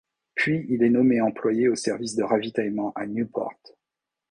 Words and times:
Puis, 0.33 0.65
il 0.67 0.81
est 0.81 0.89
nommé 0.89 1.21
employé 1.21 1.67
au 1.67 1.75
service 1.75 2.15
de 2.15 2.23
ravitaillement 2.23 2.91
à 2.95 3.05
Nieuport. 3.05 3.53